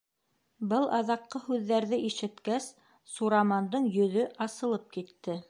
[0.69, 2.71] Был аҙаҡҡы һүҙҙәрҙе ишеткәс,
[3.17, 5.39] Сурамандың йөҙө асылып китте.